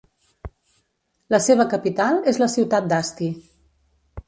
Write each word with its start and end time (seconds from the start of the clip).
La 1.35 1.41
seva 1.49 1.67
capital 1.75 2.19
és 2.33 2.41
la 2.47 2.49
ciutat 2.57 2.91
d'Asti. 2.95 3.31